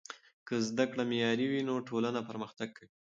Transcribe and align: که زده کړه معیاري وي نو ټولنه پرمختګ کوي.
که 0.47 0.55
زده 0.69 0.85
کړه 0.91 1.03
معیاري 1.11 1.45
وي 1.49 1.61
نو 1.67 1.73
ټولنه 1.87 2.19
پرمختګ 2.29 2.69
کوي. 2.77 2.89